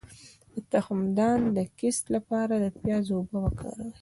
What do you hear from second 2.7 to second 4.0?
پیاز اوبه وکاروئ